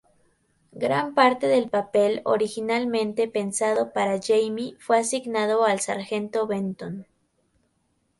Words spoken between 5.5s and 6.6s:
al Sargento